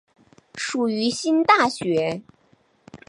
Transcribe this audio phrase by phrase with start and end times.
[0.55, 2.23] 属于新大学。